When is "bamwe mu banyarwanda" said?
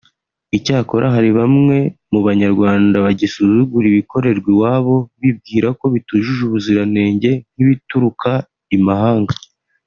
1.39-2.95